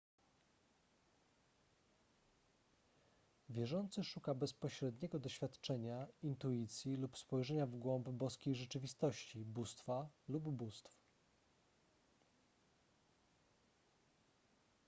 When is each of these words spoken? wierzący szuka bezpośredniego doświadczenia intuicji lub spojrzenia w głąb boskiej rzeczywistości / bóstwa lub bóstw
wierzący 3.49 4.03
szuka 4.03 4.35
bezpośredniego 4.35 5.19
doświadczenia 5.19 6.07
intuicji 6.23 6.95
lub 6.97 7.17
spojrzenia 7.17 7.65
w 7.65 7.75
głąb 7.75 8.09
boskiej 8.09 8.55
rzeczywistości 8.55 9.45
/ 9.45 9.45
bóstwa 9.45 10.09
lub 10.27 10.49
bóstw 10.49 10.95